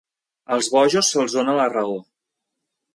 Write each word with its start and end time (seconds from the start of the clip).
Als 0.55 0.69
bojos 0.77 1.13
se'ls 1.15 1.37
dóna 1.39 1.57
la 1.61 1.71
raó. 1.77 1.97